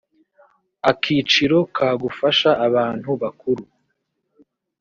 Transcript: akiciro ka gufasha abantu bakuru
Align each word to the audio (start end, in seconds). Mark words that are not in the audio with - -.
akiciro 0.91 1.57
ka 1.75 1.89
gufasha 2.01 2.49
abantu 2.67 3.09
bakuru 3.21 3.63